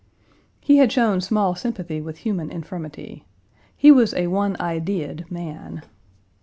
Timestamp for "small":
1.21-1.53